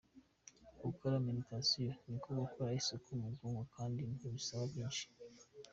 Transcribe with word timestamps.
Gukora 0.83 1.23
meditation 1.27 1.89
ni 2.03 2.15
nko 2.19 2.29
gukora 2.41 2.77
isuku 2.79 3.09
mu 3.19 3.27
bwonko 3.33 3.63
kandi 3.75 4.01
ntibisaba 4.15 4.63
byinshi. 4.71 5.05